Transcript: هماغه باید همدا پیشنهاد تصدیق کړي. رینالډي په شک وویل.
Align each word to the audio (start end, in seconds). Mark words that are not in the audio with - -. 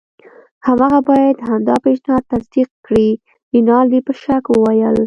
هماغه 0.67 0.99
باید 1.09 1.37
همدا 1.49 1.75
پیشنهاد 1.85 2.25
تصدیق 2.33 2.69
کړي. 2.85 3.09
رینالډي 3.53 3.99
په 4.07 4.13
شک 4.21 4.43
وویل. 4.49 4.95